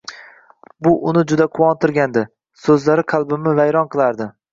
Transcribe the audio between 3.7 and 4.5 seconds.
qilardi